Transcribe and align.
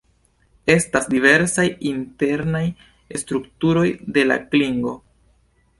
Estas 0.75 1.09
diversaj 1.15 1.67
internaj 1.91 2.65
strukturoj 3.23 3.87
de 4.19 4.27
la 4.33 4.41
klingo. 4.55 5.01